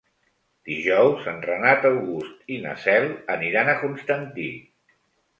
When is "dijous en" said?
0.67-1.35